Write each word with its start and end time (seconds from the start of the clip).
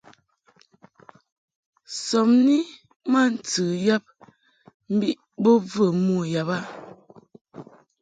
Sɔbni 2.05 2.57
ma 3.11 3.21
ntɨ 3.33 3.63
yab 3.85 4.03
mbiʼ 4.93 5.17
bo 5.41 5.51
və 5.71 5.85
mo 6.05 6.17
yab 6.33 6.49
a. 6.57 6.59